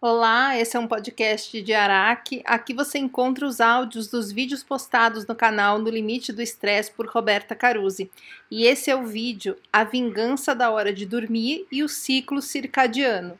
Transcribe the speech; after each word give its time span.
Olá, 0.00 0.56
esse 0.56 0.76
é 0.76 0.80
um 0.80 0.86
podcast 0.86 1.60
de 1.60 1.74
Araque. 1.74 2.40
Aqui 2.44 2.72
você 2.72 3.00
encontra 3.00 3.44
os 3.44 3.60
áudios 3.60 4.06
dos 4.06 4.30
vídeos 4.30 4.62
postados 4.62 5.26
no 5.26 5.34
canal 5.34 5.80
No 5.80 5.90
Limite 5.90 6.32
do 6.32 6.40
Estresse 6.40 6.92
por 6.92 7.08
Roberta 7.08 7.52
Caruzzi. 7.52 8.08
E 8.48 8.64
esse 8.64 8.92
é 8.92 8.94
o 8.94 9.08
vídeo 9.08 9.56
A 9.72 9.82
Vingança 9.82 10.54
da 10.54 10.70
Hora 10.70 10.92
de 10.92 11.04
Dormir 11.04 11.66
e 11.72 11.82
o 11.82 11.88
Ciclo 11.88 12.40
Circadiano. 12.40 13.36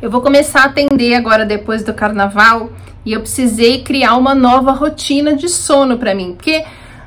Eu 0.00 0.10
vou 0.10 0.22
começar 0.22 0.62
a 0.62 0.64
atender 0.68 1.12
agora 1.12 1.44
depois 1.44 1.84
do 1.84 1.92
carnaval 1.92 2.72
e 3.04 3.12
eu 3.12 3.20
precisei 3.20 3.84
criar 3.84 4.16
uma 4.16 4.34
nova 4.34 4.72
rotina 4.72 5.36
de 5.36 5.50
sono 5.50 5.98
para 5.98 6.14
mim, 6.14 6.34
porque 6.34 6.64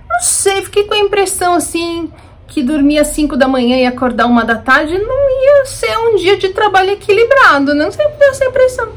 não 0.07 0.19
sei, 0.21 0.61
fiquei 0.61 0.83
com 0.83 0.93
a 0.93 0.99
impressão 0.99 1.55
assim 1.55 2.13
que 2.49 2.63
dormir 2.63 2.99
às 2.99 3.09
5 3.09 3.37
da 3.37 3.47
manhã 3.47 3.77
e 3.77 3.85
acordar 3.85 4.25
uma 4.25 4.43
da 4.43 4.55
tarde 4.55 4.97
não 4.97 5.29
ia 5.29 5.65
ser 5.65 5.95
um 5.97 6.15
dia 6.15 6.37
de 6.37 6.49
trabalho 6.49 6.89
equilibrado, 6.91 7.75
não 7.75 7.91
sei 7.91 8.07
por 8.09 8.23
essa 8.23 8.45
impressão. 8.45 8.89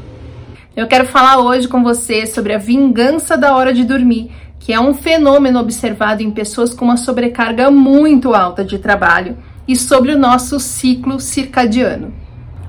Eu 0.75 0.87
quero 0.87 1.05
falar 1.05 1.39
hoje 1.39 1.67
com 1.67 1.83
você 1.83 2.25
sobre 2.25 2.53
a 2.53 2.57
vingança 2.57 3.37
da 3.37 3.55
hora 3.55 3.73
de 3.73 3.83
dormir, 3.83 4.31
que 4.59 4.73
é 4.73 4.79
um 4.79 4.93
fenômeno 4.93 5.59
observado 5.59 6.23
em 6.23 6.31
pessoas 6.31 6.73
com 6.73 6.85
uma 6.85 6.97
sobrecarga 6.97 7.69
muito 7.69 8.33
alta 8.33 8.63
de 8.63 8.79
trabalho, 8.79 9.37
e 9.67 9.75
sobre 9.75 10.11
o 10.11 10.17
nosso 10.17 10.59
ciclo 10.59 11.19
circadiano. 11.19 12.13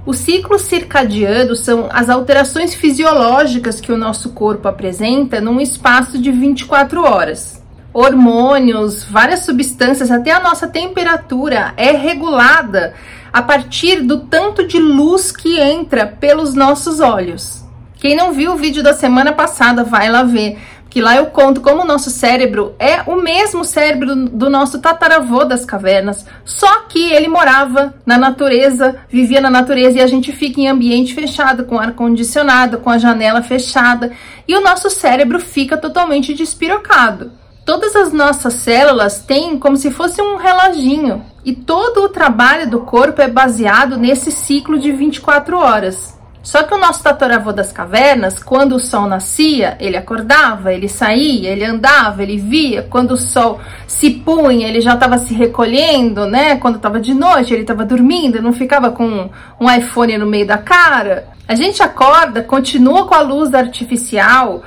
O 0.06 0.12
ciclo 0.12 0.58
circadiano 0.58 1.56
são 1.56 1.88
as 1.90 2.08
alterações 2.10 2.74
fisiológicas 2.74 3.80
que 3.80 3.90
o 3.90 3.96
nosso 3.96 4.30
corpo 4.30 4.68
apresenta 4.68 5.40
num 5.40 5.60
espaço 5.60 6.18
de 6.18 6.30
24 6.30 7.02
horas 7.02 7.63
hormônios, 7.94 9.04
várias 9.04 9.44
substâncias, 9.44 10.10
até 10.10 10.32
a 10.32 10.40
nossa 10.40 10.66
temperatura 10.66 11.72
é 11.76 11.92
regulada 11.92 12.92
a 13.32 13.40
partir 13.40 14.02
do 14.02 14.26
tanto 14.26 14.66
de 14.66 14.78
luz 14.78 15.30
que 15.30 15.60
entra 15.60 16.06
pelos 16.06 16.54
nossos 16.54 16.98
olhos. 16.98 17.64
Quem 17.94 18.16
não 18.16 18.32
viu 18.32 18.52
o 18.52 18.56
vídeo 18.56 18.82
da 18.82 18.92
semana 18.92 19.32
passada, 19.32 19.84
vai 19.84 20.10
lá 20.10 20.24
ver, 20.24 20.58
que 20.90 21.00
lá 21.00 21.16
eu 21.16 21.26
conto 21.26 21.60
como 21.60 21.82
o 21.82 21.86
nosso 21.86 22.10
cérebro 22.10 22.74
é 22.78 23.02
o 23.02 23.16
mesmo 23.16 23.64
cérebro 23.64 24.14
do 24.14 24.50
nosso 24.50 24.80
tataravô 24.80 25.44
das 25.44 25.64
cavernas, 25.64 26.26
só 26.44 26.82
que 26.82 27.12
ele 27.12 27.28
morava 27.28 27.94
na 28.04 28.18
natureza, 28.18 28.96
vivia 29.08 29.40
na 29.40 29.50
natureza 29.50 29.98
e 29.98 30.02
a 30.02 30.06
gente 30.06 30.30
fica 30.32 30.60
em 30.60 30.68
ambiente 30.68 31.14
fechado, 31.14 31.64
com 31.64 31.78
ar 31.78 31.92
condicionado, 31.92 32.78
com 32.78 32.90
a 32.90 32.98
janela 32.98 33.42
fechada, 33.42 34.12
e 34.46 34.54
o 34.54 34.60
nosso 34.60 34.90
cérebro 34.90 35.40
fica 35.40 35.76
totalmente 35.76 36.34
despirocado. 36.34 37.43
Todas 37.64 37.96
as 37.96 38.12
nossas 38.12 38.54
células 38.54 39.20
têm 39.20 39.58
como 39.58 39.78
se 39.78 39.90
fosse 39.90 40.20
um 40.20 40.36
reloginho 40.36 41.24
e 41.42 41.54
todo 41.54 42.02
o 42.02 42.08
trabalho 42.10 42.68
do 42.68 42.80
corpo 42.80 43.22
é 43.22 43.28
baseado 43.28 43.96
nesse 43.96 44.30
ciclo 44.30 44.78
de 44.78 44.92
24 44.92 45.56
horas. 45.56 46.14
Só 46.42 46.62
que 46.62 46.74
o 46.74 46.78
nosso 46.78 47.02
tataravô 47.02 47.54
das 47.54 47.72
cavernas, 47.72 48.38
quando 48.38 48.76
o 48.76 48.78
sol 48.78 49.08
nascia, 49.08 49.78
ele 49.80 49.96
acordava, 49.96 50.74
ele 50.74 50.90
saía, 50.90 51.48
ele 51.48 51.64
andava, 51.64 52.22
ele 52.22 52.36
via. 52.36 52.82
Quando 52.82 53.12
o 53.12 53.16
sol 53.16 53.58
se 53.86 54.10
punha, 54.10 54.68
ele 54.68 54.82
já 54.82 54.92
estava 54.92 55.16
se 55.16 55.32
recolhendo, 55.32 56.26
né? 56.26 56.56
Quando 56.56 56.76
estava 56.76 57.00
de 57.00 57.14
noite, 57.14 57.54
ele 57.54 57.62
estava 57.62 57.86
dormindo, 57.86 58.42
não 58.42 58.52
ficava 58.52 58.90
com 58.90 59.30
um 59.58 59.70
iPhone 59.74 60.18
no 60.18 60.26
meio 60.26 60.46
da 60.46 60.58
cara. 60.58 61.28
A 61.48 61.54
gente 61.54 61.82
acorda, 61.82 62.42
continua 62.42 63.06
com 63.06 63.14
a 63.14 63.22
luz 63.22 63.54
artificial, 63.54 64.62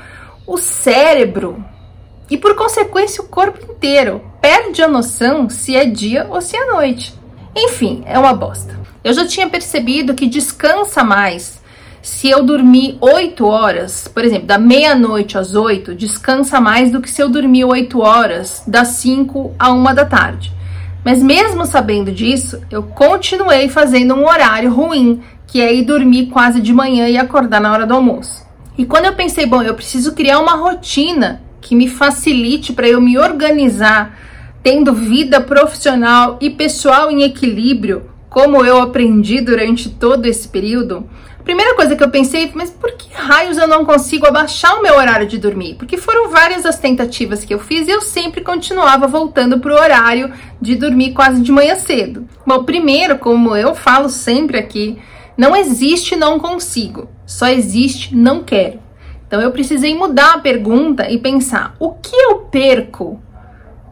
o 0.47 0.57
cérebro 0.57 1.63
e 2.29 2.37
por 2.37 2.55
consequência 2.55 3.23
o 3.23 3.27
corpo 3.27 3.71
inteiro 3.71 4.21
perde 4.41 4.81
a 4.81 4.87
noção 4.87 5.49
se 5.49 5.75
é 5.75 5.85
dia 5.85 6.27
ou 6.29 6.41
se 6.41 6.55
é 6.55 6.65
noite. 6.65 7.13
Enfim, 7.55 8.03
é 8.05 8.19
uma 8.19 8.33
bosta. 8.33 8.77
Eu 9.03 9.13
já 9.13 9.25
tinha 9.25 9.49
percebido 9.49 10.13
que 10.13 10.27
descansa 10.27 11.03
mais 11.03 11.61
se 12.01 12.29
eu 12.29 12.43
dormir 12.43 12.97
8 13.01 13.45
horas, 13.45 14.07
por 14.07 14.23
exemplo, 14.23 14.47
da 14.47 14.57
meia-noite 14.57 15.37
às 15.37 15.55
8, 15.55 15.93
descansa 15.93 16.59
mais 16.61 16.91
do 16.91 17.01
que 17.01 17.09
se 17.09 17.21
eu 17.21 17.27
dormir 17.27 17.65
8 17.65 17.99
horas 17.99 18.63
das 18.65 18.87
5 18.89 19.53
a 19.59 19.71
1 19.73 19.83
da 19.93 20.05
tarde. 20.05 20.53
Mas 21.03 21.21
mesmo 21.21 21.65
sabendo 21.65 22.11
disso, 22.11 22.61
eu 22.71 22.83
continuei 22.83 23.69
fazendo 23.69 24.13
um 24.13 24.25
horário 24.25 24.73
ruim, 24.73 25.21
que 25.45 25.61
é 25.61 25.73
ir 25.73 25.83
dormir 25.83 26.27
quase 26.27 26.61
de 26.61 26.73
manhã 26.73 27.07
e 27.07 27.17
acordar 27.17 27.59
na 27.59 27.71
hora 27.71 27.85
do 27.85 27.93
almoço. 27.93 28.45
E 28.77 28.85
quando 28.85 29.05
eu 29.05 29.13
pensei, 29.13 29.45
bom, 29.45 29.61
eu 29.61 29.73
preciso 29.73 30.13
criar 30.13 30.39
uma 30.39 30.55
rotina 30.55 31.41
que 31.67 31.75
me 31.75 31.89
facilite 31.89 32.71
para 32.71 32.87
eu 32.87 33.01
me 33.01 33.17
organizar, 33.17 34.17
tendo 34.63 34.93
vida 34.93 35.41
profissional 35.41 36.37
e 36.39 36.49
pessoal 36.49 37.11
em 37.11 37.23
equilíbrio, 37.23 38.09
como 38.29 38.63
eu 38.65 38.81
aprendi 38.81 39.41
durante 39.41 39.89
todo 39.89 40.25
esse 40.27 40.47
período. 40.47 41.09
A 41.37 41.43
primeira 41.43 41.75
coisa 41.75 41.93
que 41.93 42.01
eu 42.01 42.09
pensei, 42.09 42.49
mas 42.53 42.69
por 42.69 42.93
que 42.93 43.13
raios 43.13 43.57
eu 43.57 43.67
não 43.67 43.83
consigo 43.83 44.25
abaixar 44.25 44.75
o 44.75 44.81
meu 44.81 44.95
horário 44.95 45.27
de 45.27 45.37
dormir? 45.37 45.75
Porque 45.75 45.97
foram 45.97 46.29
várias 46.29 46.65
as 46.65 46.79
tentativas 46.79 47.43
que 47.43 47.53
eu 47.53 47.59
fiz 47.59 47.85
e 47.85 47.91
eu 47.91 48.01
sempre 48.01 48.41
continuava 48.41 49.07
voltando 49.07 49.59
para 49.59 49.73
o 49.73 49.77
horário 49.77 50.31
de 50.61 50.73
dormir 50.75 51.11
quase 51.11 51.41
de 51.41 51.51
manhã 51.51 51.75
cedo. 51.75 52.25
Bom, 52.45 52.63
primeiro, 52.63 53.17
como 53.17 53.57
eu 53.57 53.75
falo 53.75 54.07
sempre 54.07 54.57
aqui, 54.57 54.97
não 55.37 55.53
existe 55.53 56.15
não 56.15 56.39
consigo, 56.39 57.09
só 57.25 57.47
existe 57.47 58.15
não 58.15 58.41
quero. 58.41 58.86
Então 59.27 59.41
eu 59.41 59.51
precisei 59.51 59.93
mudar 59.93 60.35
a 60.35 60.39
pergunta 60.39 61.09
e 61.11 61.17
pensar: 61.17 61.75
o 61.79 61.91
que 61.91 62.15
eu 62.15 62.39
perco 62.39 63.21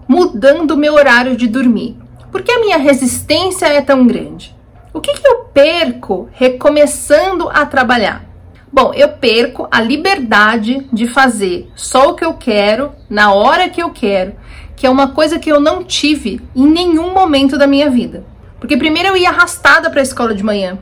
mudando 0.07 0.71
o 0.71 0.77
meu 0.77 0.93
horário 0.93 1.35
de 1.35 1.47
dormir? 1.47 1.97
Por 2.31 2.41
que 2.41 2.51
a 2.51 2.59
minha 2.59 2.77
resistência 2.77 3.65
é 3.65 3.81
tão 3.81 4.07
grande? 4.07 4.55
O 4.93 5.01
que, 5.01 5.13
que 5.13 5.27
eu 5.27 5.45
perco 5.53 6.29
recomeçando 6.31 7.49
a 7.49 7.65
trabalhar? 7.65 8.25
Bom, 8.71 8.93
eu 8.93 9.09
perco 9.09 9.67
a 9.71 9.81
liberdade 9.81 10.87
de 10.91 11.07
fazer 11.07 11.69
só 11.75 12.09
o 12.09 12.13
que 12.13 12.25
eu 12.25 12.33
quero, 12.33 12.91
na 13.09 13.33
hora 13.33 13.69
que 13.69 13.81
eu 13.81 13.89
quero, 13.89 14.35
que 14.75 14.85
é 14.85 14.89
uma 14.89 15.09
coisa 15.09 15.39
que 15.39 15.49
eu 15.49 15.59
não 15.59 15.83
tive 15.83 16.41
em 16.55 16.67
nenhum 16.67 17.13
momento 17.13 17.57
da 17.57 17.67
minha 17.67 17.89
vida. 17.89 18.25
Porque 18.59 18.75
primeiro 18.75 19.09
eu 19.09 19.17
ia 19.17 19.29
arrastada 19.29 19.89
para 19.89 20.01
a 20.01 20.03
escola 20.03 20.33
de 20.33 20.43
manhã, 20.43 20.77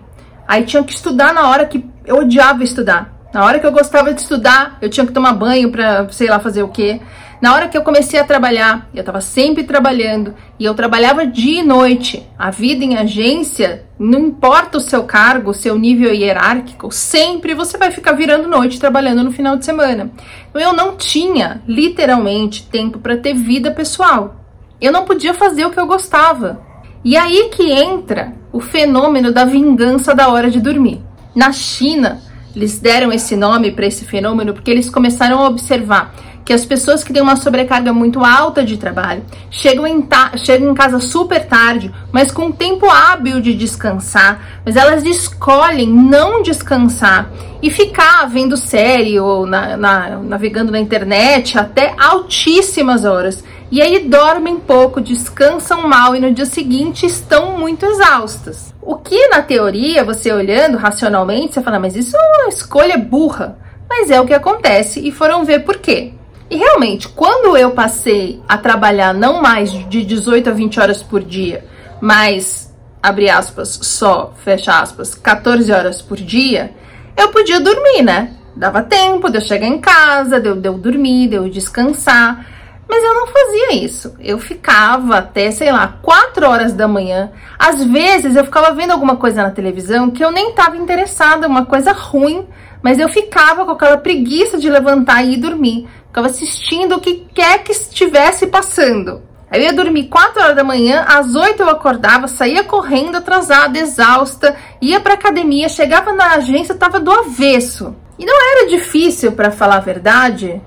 aí 0.47 0.63
tinha 0.63 0.83
que 0.83 0.93
estudar 0.93 1.33
na 1.33 1.49
hora 1.49 1.65
que 1.65 1.85
eu 2.05 2.17
odiava 2.17 2.63
estudar. 2.63 3.12
Na 3.33 3.43
hora 3.43 3.59
que 3.59 3.65
eu 3.65 3.71
gostava 3.71 4.13
de 4.13 4.21
estudar, 4.21 4.77
eu 4.79 4.89
tinha 4.89 5.07
que 5.07 5.11
tomar 5.11 5.33
banho 5.33 5.71
para, 5.71 6.07
sei 6.11 6.29
lá, 6.29 6.39
fazer 6.39 6.61
o 6.61 6.67
quê. 6.67 7.01
Na 7.41 7.55
hora 7.55 7.67
que 7.67 7.75
eu 7.75 7.81
comecei 7.81 8.19
a 8.19 8.23
trabalhar, 8.23 8.87
eu 8.93 8.99
estava 8.99 9.19
sempre 9.19 9.63
trabalhando 9.63 10.35
e 10.59 10.63
eu 10.63 10.73
trabalhava 10.75 11.25
dia 11.25 11.61
e 11.61 11.63
noite. 11.63 12.25
A 12.37 12.51
vida 12.51 12.85
em 12.85 12.95
agência, 12.95 13.85
não 13.97 14.19
importa 14.19 14.77
o 14.77 14.79
seu 14.79 15.03
cargo, 15.03 15.49
o 15.49 15.53
seu 15.53 15.77
nível 15.77 16.13
hierárquico, 16.13 16.91
sempre 16.91 17.55
você 17.55 17.75
vai 17.75 17.89
ficar 17.89 18.13
virando 18.13 18.47
noite 18.47 18.79
trabalhando 18.79 19.23
no 19.23 19.31
final 19.31 19.57
de 19.57 19.65
semana. 19.65 20.11
Então 20.49 20.61
eu 20.61 20.71
não 20.71 20.95
tinha, 20.95 21.61
literalmente, 21.67 22.67
tempo 22.67 22.99
para 22.99 23.17
ter 23.17 23.33
vida 23.33 23.71
pessoal. 23.71 24.35
Eu 24.79 24.91
não 24.91 25.05
podia 25.05 25.33
fazer 25.33 25.65
o 25.65 25.71
que 25.71 25.79
eu 25.79 25.87
gostava. 25.87 26.61
E 27.03 27.17
aí 27.17 27.49
que 27.49 27.71
entra 27.71 28.31
o 28.53 28.61
fenômeno 28.61 29.33
da 29.33 29.43
vingança 29.43 30.13
da 30.13 30.29
hora 30.29 30.51
de 30.51 30.61
dormir. 30.61 31.01
Na 31.35 31.51
China, 31.51 32.21
eles 32.55 32.79
deram 32.79 33.11
esse 33.11 33.35
nome 33.35 33.71
para 33.71 33.85
esse 33.85 34.05
fenômeno 34.05 34.53
porque 34.53 34.71
eles 34.71 34.89
começaram 34.89 35.39
a 35.39 35.47
observar 35.47 36.13
que 36.45 36.53
as 36.53 36.65
pessoas 36.65 37.03
que 37.03 37.13
têm 37.13 37.21
uma 37.21 37.35
sobrecarga 37.35 37.93
muito 37.93 38.23
alta 38.23 38.63
de 38.63 38.77
trabalho 38.77 39.23
chegam 39.49 39.87
em, 39.87 40.05
chegam 40.37 40.71
em 40.71 40.73
casa 40.73 40.99
super 40.99 41.45
tarde, 41.45 41.93
mas 42.11 42.31
com 42.31 42.51
tempo 42.51 42.89
hábil 42.89 43.39
de 43.39 43.53
descansar, 43.53 44.61
mas 44.65 44.75
elas 44.75 45.03
escolhem 45.03 45.87
não 45.87 46.41
descansar 46.41 47.29
e 47.61 47.69
ficar 47.69 48.25
vendo 48.27 48.57
série 48.57 49.19
ou 49.19 49.45
na, 49.45 49.77
na, 49.77 50.09
navegando 50.17 50.71
na 50.71 50.79
internet 50.79 51.57
até 51.57 51.93
altíssimas 51.97 53.05
horas. 53.05 53.43
E 53.73 53.81
aí 53.81 54.07
dormem 54.07 54.59
pouco, 54.59 55.01
descansam 55.01 55.87
mal 55.87 56.15
e 56.15 56.19
no 56.19 56.31
dia 56.31 56.45
seguinte 56.45 57.07
estão 57.07 57.57
muito 57.57 57.83
exaustas. 57.87 58.71
O 58.79 58.97
que 58.97 59.29
na 59.29 59.41
teoria, 59.41 60.03
você 60.03 60.31
olhando 60.31 60.77
racionalmente, 60.77 61.55
você 61.55 61.61
fala, 61.63 61.79
mas 61.79 61.95
isso 61.95 62.15
é 62.15 62.19
uma 62.19 62.49
escolha 62.49 62.99
burra. 62.99 63.57
Mas 63.89 64.11
é 64.11 64.21
o 64.21 64.27
que 64.27 64.33
acontece 64.35 64.99
e 64.99 65.11
foram 65.11 65.43
ver 65.43 65.63
por 65.63 65.79
quê. 65.79 66.13
E 66.51 66.55
realmente, 66.55 67.09
quando 67.09 67.57
eu 67.57 67.71
passei 67.71 68.39
a 68.47 68.59
trabalhar 68.59 69.11
não 69.11 69.41
mais 69.41 69.71
de 69.71 70.05
18 70.05 70.51
a 70.51 70.53
20 70.53 70.79
horas 70.79 71.01
por 71.01 71.23
dia, 71.23 71.65
mas, 71.99 72.71
abre 73.01 73.27
aspas, 73.27 73.79
só, 73.81 74.35
fecha 74.43 74.79
aspas, 74.79 75.15
14 75.15 75.71
horas 75.71 75.99
por 75.99 76.17
dia, 76.17 76.75
eu 77.17 77.29
podia 77.29 77.59
dormir, 77.59 78.03
né? 78.03 78.35
Dava 78.55 78.83
tempo 78.83 79.31
de 79.31 79.39
eu 79.39 79.41
chegar 79.41 79.65
em 79.65 79.79
casa, 79.79 80.39
de 80.39 80.47
eu, 80.47 80.55
de 80.55 80.69
eu 80.69 80.77
dormir, 80.77 81.29
de 81.29 81.37
eu 81.37 81.49
descansar. 81.49 82.53
Mas 82.93 83.03
eu 83.03 83.13
não 83.15 83.25
fazia 83.25 83.73
isso. 83.83 84.15
Eu 84.19 84.37
ficava 84.37 85.17
até, 85.17 85.49
sei 85.49 85.71
lá, 85.71 85.97
4 85.99 86.47
horas 86.47 86.73
da 86.73 86.87
manhã. 86.87 87.31
Às 87.57 87.83
vezes 87.83 88.35
eu 88.35 88.45
ficava 88.45 88.71
vendo 88.71 88.91
alguma 88.91 89.15
coisa 89.15 89.41
na 89.41 89.49
televisão 89.49 90.11
que 90.11 90.23
eu 90.23 90.31
nem 90.31 90.51
estava 90.51 90.77
interessada, 90.77 91.47
uma 91.47 91.65
coisa 91.65 91.91
ruim, 91.91 92.47
mas 92.83 92.99
eu 92.99 93.09
ficava 93.09 93.65
com 93.65 93.71
aquela 93.71 93.97
preguiça 93.97 94.59
de 94.59 94.69
levantar 94.69 95.23
e 95.23 95.33
ir 95.33 95.37
dormir. 95.37 95.89
Ficava 96.05 96.27
assistindo 96.27 96.95
o 96.97 96.99
que 96.99 97.25
quer 97.33 97.63
que 97.63 97.71
estivesse 97.71 98.45
passando. 98.45 99.23
Eu 99.51 99.61
ia 99.61 99.73
dormir 99.73 100.03
4 100.03 100.43
horas 100.43 100.55
da 100.55 100.63
manhã, 100.63 101.03
às 101.07 101.33
8 101.33 101.63
eu 101.63 101.69
acordava, 101.71 102.27
saía 102.27 102.63
correndo, 102.63 103.15
atrasada, 103.15 103.79
exausta, 103.79 104.55
ia 104.79 104.99
pra 104.99 105.15
academia, 105.15 105.67
chegava 105.67 106.13
na 106.13 106.35
agência, 106.35 106.75
tava 106.75 106.99
do 106.99 107.11
avesso. 107.11 107.95
E 108.19 108.23
não 108.23 108.35
era 108.35 108.69
difícil, 108.69 109.31
para 109.31 109.49
falar 109.49 109.77
a 109.77 109.79
verdade, 109.79 110.61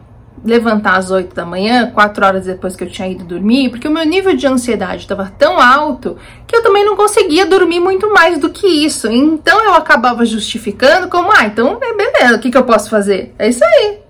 levantar 0.46 0.96
às 0.96 1.10
8 1.10 1.34
da 1.34 1.44
manhã, 1.44 1.90
4 1.90 2.25
horas 2.25 2.46
depois 2.46 2.76
que 2.76 2.84
eu 2.84 2.88
tinha 2.88 3.08
ido 3.08 3.25
dormir, 3.25 3.69
porque 3.70 3.88
o 3.88 3.90
meu 3.90 4.04
nível 4.04 4.37
de 4.37 4.46
ansiedade 4.46 5.02
estava 5.02 5.32
tão 5.37 5.60
alto 5.60 6.16
que 6.46 6.56
eu 6.56 6.62
também 6.62 6.84
não 6.84 6.96
conseguia 6.96 7.44
dormir 7.44 7.81
muito 7.81 8.12
mais 8.12 8.38
do 8.38 8.48
que 8.48 8.66
isso. 8.66 9.08
Então 9.08 9.62
eu 9.64 9.75
acabava 9.75 10.25
justificando 10.25 11.08
como, 11.08 11.31
ah, 11.32 11.44
então 11.44 11.78
é 11.82 11.94
beleza, 11.94 12.37
o 12.37 12.38
que, 12.38 12.50
que 12.50 12.56
eu 12.56 12.64
posso 12.64 12.88
fazer? 12.88 13.34
É 13.38 13.48
isso 13.48 13.64
aí. 13.64 14.06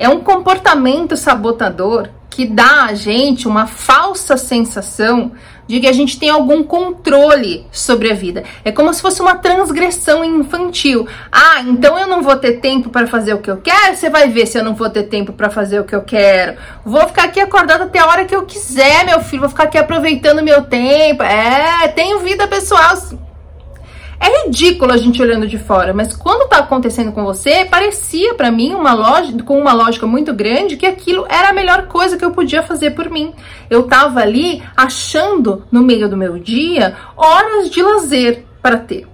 É 0.00 0.08
um 0.08 0.20
comportamento 0.20 1.14
sabotador 1.14 2.08
que 2.30 2.46
dá 2.46 2.86
a 2.86 2.94
gente 2.94 3.46
uma 3.46 3.66
falsa 3.66 4.34
sensação 4.34 5.32
de 5.66 5.78
que 5.78 5.86
a 5.86 5.92
gente 5.92 6.18
tem 6.18 6.30
algum 6.30 6.64
controle 6.64 7.66
sobre 7.70 8.10
a 8.10 8.14
vida. 8.14 8.42
É 8.64 8.72
como 8.72 8.94
se 8.94 9.02
fosse 9.02 9.20
uma 9.20 9.36
transgressão 9.36 10.24
infantil. 10.24 11.06
Ah, 11.30 11.60
então 11.60 11.98
eu 11.98 12.06
não 12.06 12.22
vou 12.22 12.34
ter 12.34 12.60
tempo 12.60 12.88
para 12.88 13.06
fazer 13.06 13.34
o 13.34 13.42
que 13.42 13.50
eu 13.50 13.58
quero? 13.58 13.94
Você 13.94 14.08
vai 14.08 14.30
ver 14.30 14.46
se 14.46 14.56
eu 14.56 14.64
não 14.64 14.74
vou 14.74 14.88
ter 14.88 15.02
tempo 15.02 15.34
para 15.34 15.50
fazer 15.50 15.78
o 15.78 15.84
que 15.84 15.94
eu 15.94 16.02
quero. 16.02 16.56
Vou 16.82 17.06
ficar 17.06 17.24
aqui 17.24 17.38
acordada 17.38 17.84
até 17.84 17.98
a 17.98 18.06
hora 18.06 18.24
que 18.24 18.34
eu 18.34 18.46
quiser, 18.46 19.04
meu 19.04 19.20
filho. 19.20 19.40
Vou 19.40 19.50
ficar 19.50 19.64
aqui 19.64 19.76
aproveitando 19.76 20.42
meu 20.42 20.62
tempo. 20.62 21.22
É, 21.22 21.88
tenho 21.88 22.20
vida 22.20 22.48
pessoal 22.48 22.96
é 24.20 24.44
ridículo 24.44 24.92
a 24.92 24.98
gente 24.98 25.20
olhando 25.22 25.46
de 25.46 25.56
fora, 25.56 25.94
mas 25.94 26.14
quando 26.14 26.46
tá 26.46 26.58
acontecendo 26.58 27.10
com 27.10 27.24
você, 27.24 27.64
parecia 27.64 28.34
para 28.34 28.50
mim 28.50 28.74
uma 28.74 28.92
lógica, 28.92 29.42
com 29.42 29.58
uma 29.58 29.72
lógica 29.72 30.06
muito 30.06 30.34
grande 30.34 30.76
que 30.76 30.84
aquilo 30.84 31.24
era 31.26 31.48
a 31.48 31.52
melhor 31.54 31.86
coisa 31.86 32.18
que 32.18 32.24
eu 32.24 32.30
podia 32.30 32.62
fazer 32.62 32.90
por 32.90 33.08
mim. 33.08 33.32
Eu 33.70 33.84
tava 33.84 34.20
ali 34.20 34.62
achando 34.76 35.64
no 35.72 35.82
meio 35.82 36.06
do 36.06 36.18
meu 36.18 36.38
dia 36.38 36.96
horas 37.16 37.70
de 37.70 37.82
lazer 37.82 38.44
para 38.60 38.76
ter. 38.76 39.06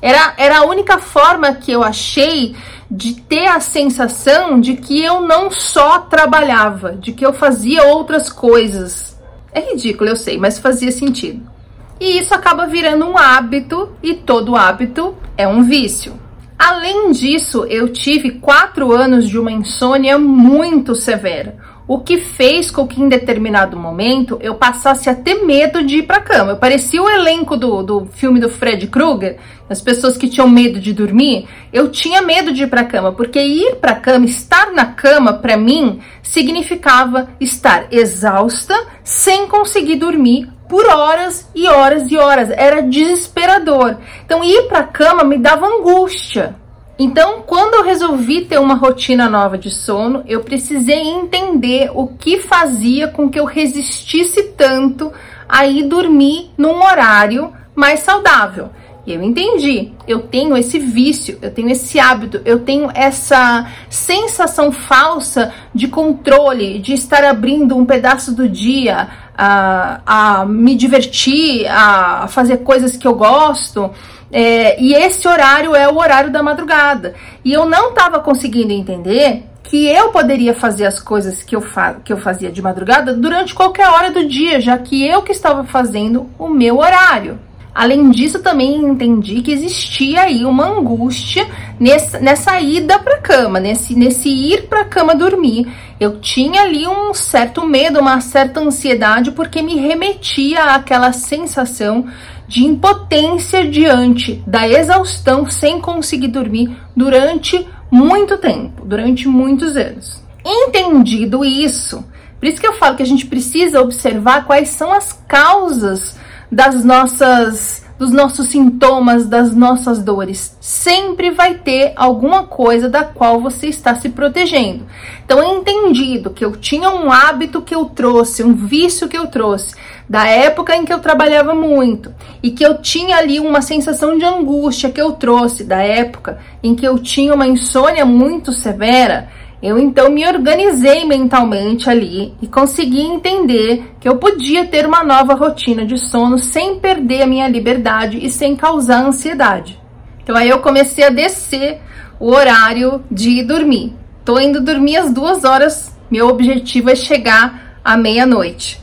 Era, 0.00 0.32
era 0.38 0.58
a 0.60 0.64
única 0.64 0.98
forma 0.98 1.52
que 1.52 1.70
eu 1.70 1.84
achei 1.84 2.56
de 2.90 3.20
ter 3.20 3.46
a 3.46 3.60
sensação 3.60 4.58
de 4.58 4.74
que 4.76 5.04
eu 5.04 5.20
não 5.20 5.50
só 5.50 5.98
trabalhava, 5.98 6.92
de 6.92 7.12
que 7.12 7.24
eu 7.24 7.34
fazia 7.34 7.84
outras 7.84 8.32
coisas. 8.32 9.20
É 9.52 9.60
ridículo, 9.60 10.08
eu 10.08 10.16
sei, 10.16 10.38
mas 10.38 10.58
fazia 10.58 10.90
sentido. 10.90 11.59
E 12.00 12.18
isso 12.18 12.34
acaba 12.34 12.66
virando 12.66 13.04
um 13.04 13.18
hábito 13.18 13.90
e 14.02 14.14
todo 14.14 14.56
hábito 14.56 15.14
é 15.36 15.46
um 15.46 15.62
vício. 15.62 16.18
Além 16.58 17.10
disso, 17.12 17.66
eu 17.68 17.90
tive 17.92 18.32
quatro 18.32 18.90
anos 18.90 19.28
de 19.28 19.38
uma 19.38 19.52
insônia 19.52 20.18
muito 20.18 20.94
severa, 20.94 21.56
o 21.86 21.98
que 21.98 22.18
fez 22.18 22.70
com 22.70 22.86
que 22.86 23.02
em 23.02 23.08
determinado 23.08 23.76
momento 23.76 24.38
eu 24.42 24.54
passasse 24.54 25.10
a 25.10 25.14
ter 25.14 25.44
medo 25.44 25.82
de 25.82 25.98
ir 25.98 26.02
para 26.04 26.20
cama. 26.20 26.52
Eu 26.52 26.56
parecia 26.56 27.02
o 27.02 27.08
elenco 27.08 27.56
do, 27.56 27.82
do 27.82 28.06
filme 28.06 28.40
do 28.40 28.48
Fred 28.48 28.86
Krueger, 28.86 29.38
as 29.68 29.82
pessoas 29.82 30.16
que 30.16 30.28
tinham 30.28 30.48
medo 30.48 30.80
de 30.80 30.94
dormir. 30.94 31.46
Eu 31.70 31.90
tinha 31.90 32.22
medo 32.22 32.52
de 32.52 32.62
ir 32.62 32.66
para 32.68 32.84
cama, 32.84 33.12
porque 33.12 33.40
ir 33.40 33.76
para 33.76 33.94
cama, 33.94 34.24
estar 34.24 34.72
na 34.72 34.86
cama, 34.86 35.34
para 35.34 35.56
mim, 35.56 36.00
significava 36.22 37.28
estar 37.38 37.88
exausta, 37.90 38.74
sem 39.02 39.46
conseguir 39.48 39.96
dormir 39.96 40.48
por 40.70 40.86
horas 40.86 41.50
e 41.52 41.66
horas 41.66 42.10
e 42.10 42.16
horas. 42.16 42.48
Era 42.50 42.80
desesperador. 42.80 43.96
Então, 44.24 44.44
ir 44.44 44.68
para 44.68 44.78
a 44.78 44.86
cama 44.86 45.24
me 45.24 45.36
dava 45.36 45.66
angústia. 45.66 46.54
Então, 46.96 47.42
quando 47.44 47.74
eu 47.74 47.82
resolvi 47.82 48.42
ter 48.42 48.60
uma 48.60 48.74
rotina 48.74 49.28
nova 49.28 49.58
de 49.58 49.70
sono, 49.70 50.22
eu 50.26 50.44
precisei 50.44 51.00
entender 51.00 51.90
o 51.92 52.06
que 52.06 52.38
fazia 52.38 53.08
com 53.08 53.28
que 53.28 53.40
eu 53.40 53.44
resistisse 53.44 54.44
tanto 54.56 55.12
a 55.48 55.66
ir 55.66 55.88
dormir 55.88 56.50
num 56.56 56.80
horário 56.80 57.52
mais 57.74 58.00
saudável. 58.00 58.70
Eu 59.06 59.22
entendi, 59.22 59.92
eu 60.06 60.20
tenho 60.20 60.56
esse 60.56 60.78
vício, 60.78 61.38
eu 61.40 61.50
tenho 61.50 61.70
esse 61.70 61.98
hábito, 61.98 62.40
eu 62.44 62.60
tenho 62.60 62.90
essa 62.94 63.66
sensação 63.88 64.70
falsa 64.70 65.52
de 65.74 65.88
controle, 65.88 66.78
de 66.78 66.92
estar 66.92 67.24
abrindo 67.24 67.76
um 67.76 67.86
pedaço 67.86 68.34
do 68.34 68.48
dia, 68.48 69.08
a, 69.36 70.00
a 70.40 70.44
me 70.44 70.74
divertir, 70.74 71.66
a 71.66 72.28
fazer 72.28 72.58
coisas 72.58 72.96
que 72.96 73.06
eu 73.06 73.14
gosto. 73.14 73.90
É, 74.30 74.80
e 74.80 74.92
esse 74.94 75.26
horário 75.26 75.74
é 75.74 75.88
o 75.88 75.96
horário 75.96 76.30
da 76.30 76.42
madrugada. 76.42 77.14
E 77.44 77.52
eu 77.52 77.64
não 77.64 77.90
estava 77.90 78.20
conseguindo 78.20 78.72
entender 78.72 79.44
que 79.62 79.86
eu 79.86 80.10
poderia 80.10 80.52
fazer 80.52 80.84
as 80.84 81.00
coisas 81.00 81.42
que 81.42 81.56
eu, 81.56 81.64
que 82.04 82.12
eu 82.12 82.18
fazia 82.18 82.50
de 82.50 82.60
madrugada 82.60 83.14
durante 83.14 83.54
qualquer 83.54 83.88
hora 83.88 84.10
do 84.10 84.26
dia, 84.26 84.60
já 84.60 84.76
que 84.76 85.06
eu 85.06 85.22
que 85.22 85.32
estava 85.32 85.64
fazendo 85.64 86.28
o 86.38 86.48
meu 86.48 86.78
horário. 86.78 87.38
Além 87.74 88.10
disso, 88.10 88.40
também 88.40 88.84
entendi 88.84 89.42
que 89.42 89.52
existia 89.52 90.22
aí 90.22 90.44
uma 90.44 90.66
angústia 90.66 91.46
nessa, 91.78 92.18
nessa 92.18 92.60
ida 92.60 92.98
para 92.98 93.18
cama, 93.18 93.60
nesse, 93.60 93.94
nesse 93.94 94.28
ir 94.28 94.66
para 94.68 94.84
cama 94.84 95.14
dormir. 95.14 95.68
Eu 95.98 96.18
tinha 96.18 96.62
ali 96.62 96.86
um 96.86 97.14
certo 97.14 97.64
medo, 97.64 98.00
uma 98.00 98.20
certa 98.20 98.60
ansiedade, 98.60 99.30
porque 99.30 99.62
me 99.62 99.76
remetia 99.76 100.64
àquela 100.74 101.12
sensação 101.12 102.06
de 102.48 102.64
impotência 102.64 103.64
diante 103.68 104.42
da 104.44 104.68
exaustão 104.68 105.48
sem 105.48 105.80
conseguir 105.80 106.28
dormir 106.28 106.76
durante 106.96 107.64
muito 107.88 108.36
tempo, 108.38 108.84
durante 108.84 109.28
muitos 109.28 109.76
anos. 109.76 110.20
Entendido 110.44 111.44
isso, 111.44 112.04
por 112.40 112.46
isso 112.48 112.60
que 112.60 112.66
eu 112.66 112.72
falo 112.72 112.96
que 112.96 113.02
a 113.02 113.06
gente 113.06 113.26
precisa 113.26 113.80
observar 113.80 114.46
quais 114.46 114.70
são 114.70 114.92
as 114.92 115.12
causas 115.28 116.18
das 116.50 116.84
nossas 116.84 117.80
dos 118.00 118.10
nossos 118.10 118.46
sintomas, 118.46 119.26
das 119.26 119.54
nossas 119.54 120.02
dores. 120.02 120.56
Sempre 120.58 121.30
vai 121.30 121.56
ter 121.56 121.92
alguma 121.94 122.44
coisa 122.44 122.88
da 122.88 123.04
qual 123.04 123.42
você 123.42 123.66
está 123.66 123.94
se 123.94 124.08
protegendo. 124.08 124.86
Então, 125.22 125.38
é 125.38 125.54
entendido 125.54 126.30
que 126.30 126.42
eu 126.42 126.52
tinha 126.52 126.88
um 126.88 127.12
hábito 127.12 127.60
que 127.60 127.74
eu 127.74 127.84
trouxe, 127.84 128.42
um 128.42 128.54
vício 128.54 129.06
que 129.06 129.18
eu 129.18 129.26
trouxe, 129.26 129.76
da 130.08 130.26
época 130.26 130.74
em 130.74 130.86
que 130.86 130.92
eu 130.94 130.98
trabalhava 131.00 131.54
muito, 131.54 132.10
e 132.42 132.50
que 132.50 132.64
eu 132.64 132.78
tinha 132.78 133.18
ali 133.18 133.38
uma 133.38 133.60
sensação 133.60 134.16
de 134.16 134.24
angústia 134.24 134.88
que 134.88 135.00
eu 135.00 135.12
trouxe, 135.12 135.62
da 135.62 135.82
época 135.82 136.38
em 136.62 136.74
que 136.74 136.88
eu 136.88 136.98
tinha 136.98 137.34
uma 137.34 137.46
insônia 137.46 138.06
muito 138.06 138.50
severa 138.50 139.28
eu 139.62 139.78
então 139.78 140.10
me 140.10 140.26
organizei 140.26 141.04
mentalmente 141.04 141.90
ali 141.90 142.34
e 142.40 142.46
consegui 142.46 143.02
entender 143.02 143.94
que 144.00 144.08
eu 144.08 144.16
podia 144.16 144.66
ter 144.66 144.86
uma 144.86 145.04
nova 145.04 145.34
rotina 145.34 145.84
de 145.84 145.98
sono 145.98 146.38
sem 146.38 146.78
perder 146.78 147.22
a 147.22 147.26
minha 147.26 147.46
liberdade 147.46 148.18
e 148.24 148.30
sem 148.30 148.56
causar 148.56 149.04
ansiedade. 149.04 149.78
Então 150.22 150.34
aí 150.34 150.48
eu 150.48 150.60
comecei 150.60 151.04
a 151.04 151.10
descer 151.10 151.80
o 152.18 152.30
horário 152.30 153.04
de 153.10 153.42
dormir. 153.42 153.94
Tô 154.24 154.38
indo 154.38 154.62
dormir 154.62 154.96
às 154.96 155.12
duas 155.12 155.44
horas. 155.44 155.94
Meu 156.10 156.28
objetivo 156.28 156.88
é 156.88 156.94
chegar 156.94 157.78
à 157.84 157.96
meia-noite. 157.96 158.80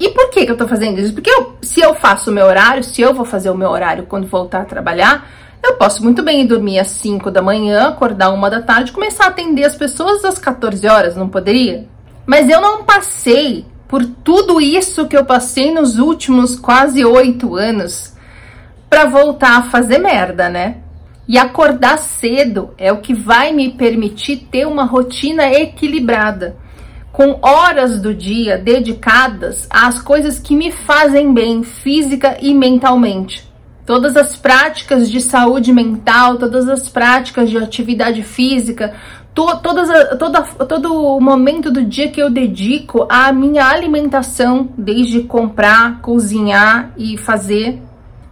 E 0.00 0.08
por 0.10 0.30
que, 0.30 0.46
que 0.46 0.52
eu 0.52 0.56
tô 0.56 0.66
fazendo 0.66 1.00
isso? 1.00 1.12
Porque 1.12 1.30
eu, 1.30 1.56
se 1.62 1.80
eu 1.80 1.94
faço 1.94 2.30
o 2.30 2.34
meu 2.34 2.46
horário, 2.46 2.82
se 2.82 3.00
eu 3.00 3.14
vou 3.14 3.24
fazer 3.24 3.50
o 3.50 3.56
meu 3.56 3.70
horário 3.70 4.06
quando 4.06 4.26
voltar 4.26 4.62
a 4.62 4.64
trabalhar, 4.64 5.28
eu 5.66 5.76
posso 5.76 6.02
muito 6.02 6.22
bem 6.22 6.46
dormir 6.46 6.78
às 6.78 6.88
5 6.88 7.30
da 7.30 7.40
manhã, 7.40 7.88
acordar 7.88 8.30
uma 8.30 8.50
da 8.50 8.60
tarde, 8.60 8.92
começar 8.92 9.24
a 9.24 9.28
atender 9.28 9.64
as 9.64 9.76
pessoas 9.76 10.24
às 10.24 10.38
14 10.38 10.86
horas, 10.86 11.16
não 11.16 11.28
poderia? 11.28 11.86
Mas 12.26 12.48
eu 12.48 12.60
não 12.60 12.84
passei 12.84 13.64
por 13.88 14.04
tudo 14.04 14.60
isso 14.60 15.06
que 15.06 15.16
eu 15.16 15.24
passei 15.24 15.72
nos 15.72 15.98
últimos 15.98 16.56
quase 16.56 17.04
oito 17.04 17.54
anos 17.56 18.14
para 18.90 19.06
voltar 19.06 19.58
a 19.58 19.62
fazer 19.62 19.98
merda, 19.98 20.48
né? 20.48 20.78
E 21.26 21.38
acordar 21.38 21.98
cedo 21.98 22.74
é 22.76 22.92
o 22.92 22.98
que 22.98 23.14
vai 23.14 23.52
me 23.52 23.70
permitir 23.70 24.48
ter 24.50 24.66
uma 24.66 24.84
rotina 24.84 25.50
equilibrada, 25.52 26.56
com 27.12 27.38
horas 27.40 28.00
do 28.00 28.12
dia 28.12 28.58
dedicadas 28.58 29.66
às 29.70 30.02
coisas 30.02 30.38
que 30.38 30.54
me 30.54 30.70
fazem 30.70 31.32
bem 31.32 31.62
física 31.62 32.36
e 32.40 32.52
mentalmente. 32.52 33.53
Todas 33.86 34.16
as 34.16 34.34
práticas 34.34 35.10
de 35.10 35.20
saúde 35.20 35.72
mental, 35.72 36.36
todas 36.38 36.68
as 36.68 36.88
práticas 36.88 37.50
de 37.50 37.58
atividade 37.58 38.22
física, 38.22 38.94
to, 39.34 39.44
todas 39.58 39.88
toda, 40.18 40.42
todo 40.42 41.16
o 41.16 41.20
momento 41.20 41.70
do 41.70 41.84
dia 41.84 42.08
que 42.10 42.20
eu 42.20 42.30
dedico 42.30 43.06
à 43.10 43.30
minha 43.30 43.66
alimentação, 43.66 44.70
desde 44.78 45.22
comprar, 45.24 46.00
cozinhar 46.00 46.92
e 46.96 47.18
fazer, 47.18 47.82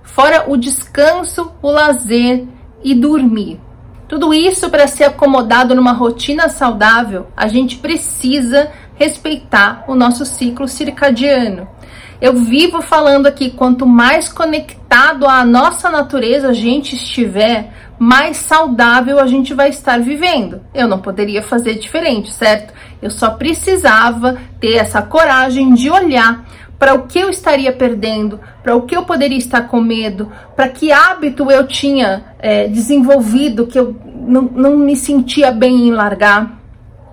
fora 0.03 0.51
o 0.51 0.57
descanso, 0.57 1.53
o 1.61 1.71
lazer 1.71 2.47
e 2.83 2.95
dormir. 2.95 3.61
Tudo 4.09 4.33
isso 4.33 4.71
para 4.71 4.87
ser 4.87 5.05
acomodado 5.05 5.75
numa 5.75 5.93
rotina 5.93 6.49
saudável, 6.49 7.29
a 7.37 7.47
gente 7.49 7.77
precisa 7.77 8.71
respeitar 8.95 9.85
o 9.89 9.95
nosso 9.95 10.25
ciclo 10.25 10.69
circadiano. 10.69 11.67
Eu 12.23 12.35
vivo 12.35 12.81
falando 12.81 13.27
aqui, 13.27 13.51
quanto 13.51 13.85
mais 13.85 14.29
conectado 14.29 15.27
à 15.27 15.45
nossa 15.45 15.91
natureza 15.91 16.51
a 16.51 16.53
gente 16.53 16.95
estiver, 16.95 17.73
mais 17.99 18.37
saudável 18.37 19.19
a 19.19 19.27
gente 19.27 19.53
vai 19.53 19.71
estar 19.71 19.99
vivendo. 19.99 20.61
Eu 20.73 20.87
não 20.87 21.01
poderia 21.01 21.43
fazer 21.43 21.75
diferente, 21.81 22.33
certo? 22.33 22.73
Eu 23.03 23.11
só 23.11 23.31
precisava 23.31 24.39
ter 24.61 24.75
essa 24.75 25.03
coragem 25.03 25.75
de 25.75 25.91
olhar 25.91 26.47
para 26.79 26.95
o 26.95 27.09
que 27.09 27.19
eu 27.19 27.29
estaria 27.29 27.73
perdendo, 27.73 28.39
para 28.63 28.77
o 28.77 28.83
que 28.83 28.97
eu 28.97 29.03
poderia 29.03 29.39
estar 29.39 29.63
com 29.63 29.81
medo, 29.81 30.31
para 30.55 30.69
que 30.69 30.93
hábito 30.93 31.51
eu 31.51 31.67
tinha 31.67 32.25
é, 32.39 32.69
desenvolvido 32.69 33.67
que 33.67 33.81
eu 33.81 33.97
não, 34.15 34.43
não 34.43 34.77
me 34.77 34.95
sentia 34.95 35.51
bem 35.51 35.89
em 35.89 35.91
largar. 35.91 36.61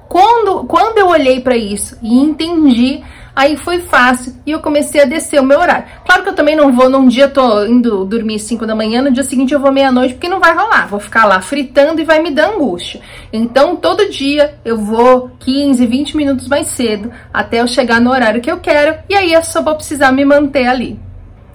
Quando, 0.08 0.66
quando 0.66 1.00
eu 1.00 1.08
olhei 1.08 1.40
para 1.40 1.58
isso 1.58 1.98
e 2.00 2.16
entendi 2.20 3.02
Aí 3.40 3.56
foi 3.56 3.80
fácil 3.80 4.36
e 4.46 4.52
eu 4.52 4.60
comecei 4.60 5.02
a 5.02 5.06
descer 5.06 5.40
o 5.40 5.46
meu 5.46 5.62
horário. 5.62 5.86
Claro 6.06 6.24
que 6.24 6.30
eu 6.30 6.36
também 6.36 6.58
não 6.58 6.74
vou, 6.74 6.90
num 6.90 7.08
dia 7.08 7.30
tô 7.30 7.64
indo 7.64 8.04
dormir 8.04 8.38
5 8.38 8.68
da 8.68 8.76
manhã, 8.76 9.02
no 9.02 9.14
dia 9.14 9.24
seguinte 9.24 9.54
eu 9.54 9.62
vou 9.62 9.72
meia-noite, 9.72 10.16
porque 10.16 10.28
não 10.28 10.42
vai 10.42 10.54
rolar. 10.54 10.90
Vou 10.90 11.00
ficar 11.00 11.24
lá 11.24 11.40
fritando 11.40 12.02
e 12.02 12.04
vai 12.04 12.22
me 12.22 12.32
dar 12.32 12.50
angústia. 12.50 13.00
Então, 13.32 13.78
todo 13.78 14.10
dia 14.10 14.56
eu 14.66 14.78
vou 14.78 15.32
15, 15.40 15.86
20 15.86 16.18
minutos 16.18 16.50
mais 16.50 16.68
cedo, 16.68 17.14
até 17.34 17.62
eu 17.62 17.68
chegar 17.68 18.02
no 18.02 18.12
horário 18.12 18.42
que 18.42 18.52
eu 18.52 18.60
quero, 18.60 18.98
e 19.08 19.16
aí 19.16 19.32
eu 19.32 19.42
só 19.42 19.62
vou 19.62 19.76
precisar 19.76 20.12
me 20.12 20.26
manter 20.26 20.68
ali. 20.68 21.00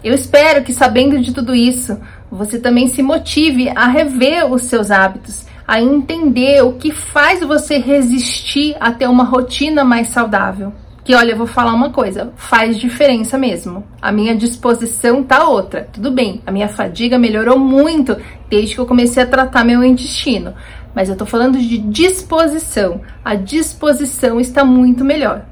Eu 0.03 0.15
espero 0.15 0.65
que, 0.65 0.73
sabendo 0.73 1.21
de 1.21 1.35
tudo 1.35 1.55
isso, 1.55 2.01
você 2.31 2.59
também 2.59 2.89
se 2.89 3.03
motive 3.03 3.69
a 3.77 3.89
rever 3.89 4.51
os 4.51 4.63
seus 4.63 4.91
hábitos, 4.91 5.45
a 5.69 5.83
entender 5.83 6.65
o 6.65 6.73
que 6.79 6.91
faz 6.91 7.41
você 7.41 7.77
resistir 7.77 8.75
a 8.81 8.91
ter 8.91 9.07
uma 9.07 9.25
rotina 9.25 9.85
mais 9.85 10.09
saudável 10.09 10.73
que 11.05 11.15
olha, 11.15 11.33
eu 11.33 11.37
vou 11.37 11.47
falar 11.47 11.75
uma 11.75 11.91
coisa, 11.91 12.33
faz 12.35 12.79
diferença 12.79 13.37
mesmo. 13.37 13.85
A 14.01 14.11
minha 14.11 14.35
disposição 14.35 15.23
tá 15.23 15.47
outra. 15.47 15.87
Tudo 15.93 16.11
bem, 16.11 16.41
a 16.47 16.51
minha 16.51 16.67
fadiga 16.67 17.19
melhorou 17.19 17.59
muito 17.59 18.17
desde 18.49 18.75
que 18.75 18.81
eu 18.81 18.87
comecei 18.87 19.23
a 19.23 19.27
tratar 19.27 19.65
meu 19.65 19.85
intestino, 19.85 20.55
mas 20.95 21.11
eu 21.11 21.17
tô 21.17 21.27
falando 21.27 21.59
de 21.59 21.77
disposição. 21.77 23.03
A 23.23 23.35
disposição 23.35 24.41
está 24.41 24.65
muito 24.65 25.05
melhor. 25.05 25.45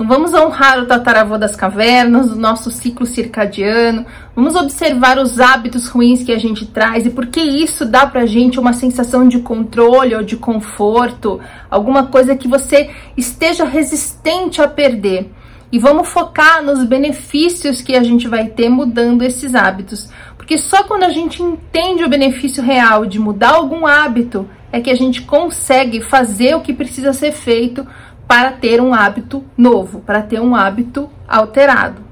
Vamos 0.00 0.32
honrar 0.32 0.78
o 0.78 0.86
tataravô 0.86 1.36
das 1.36 1.56
cavernas, 1.56 2.30
o 2.30 2.36
nosso 2.36 2.70
ciclo 2.70 3.04
circadiano, 3.04 4.06
vamos 4.34 4.54
observar 4.54 5.18
os 5.18 5.40
hábitos 5.40 5.88
ruins 5.88 6.22
que 6.22 6.30
a 6.30 6.38
gente 6.38 6.66
traz 6.66 7.04
e 7.04 7.10
por 7.10 7.26
que 7.26 7.40
isso 7.40 7.84
dá 7.84 8.06
pra 8.06 8.24
gente 8.24 8.60
uma 8.60 8.72
sensação 8.72 9.26
de 9.26 9.40
controle 9.40 10.14
ou 10.14 10.22
de 10.22 10.36
conforto, 10.36 11.40
alguma 11.68 12.06
coisa 12.06 12.36
que 12.36 12.46
você 12.46 12.90
esteja 13.16 13.64
resistente 13.64 14.62
a 14.62 14.68
perder. 14.68 15.32
E 15.72 15.80
vamos 15.80 16.08
focar 16.08 16.62
nos 16.62 16.84
benefícios 16.84 17.82
que 17.82 17.96
a 17.96 18.02
gente 18.02 18.28
vai 18.28 18.46
ter 18.46 18.68
mudando 18.68 19.22
esses 19.22 19.54
hábitos. 19.54 20.08
Porque 20.36 20.56
só 20.56 20.84
quando 20.84 21.02
a 21.02 21.10
gente 21.10 21.42
entende 21.42 22.04
o 22.04 22.08
benefício 22.08 22.62
real 22.62 23.04
de 23.04 23.18
mudar 23.18 23.50
algum 23.50 23.84
hábito 23.84 24.48
é 24.70 24.80
que 24.80 24.90
a 24.90 24.94
gente 24.94 25.22
consegue 25.22 26.00
fazer 26.00 26.54
o 26.54 26.60
que 26.60 26.72
precisa 26.72 27.12
ser 27.12 27.32
feito 27.32 27.86
para 28.28 28.52
ter 28.52 28.78
um 28.78 28.92
hábito 28.92 29.42
novo, 29.56 30.00
para 30.02 30.22
ter 30.22 30.38
um 30.38 30.54
hábito 30.54 31.10
alterado. 31.26 32.04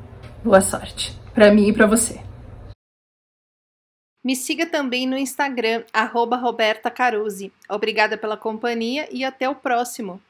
Boa 0.42 0.62
sorte 0.62 1.14
para 1.34 1.52
mim 1.52 1.68
e 1.68 1.72
para 1.74 1.86
você. 1.86 2.24
Me 4.24 4.34
siga 4.34 4.66
também 4.66 5.06
no 5.06 5.16
Instagram, 5.16 5.84
arroba 5.92 6.36
Roberta 6.36 6.90
Caruzzi. 6.90 7.52
Obrigada 7.68 8.16
pela 8.16 8.36
companhia 8.36 9.06
e 9.12 9.24
até 9.24 9.48
o 9.48 9.54
próximo. 9.54 10.20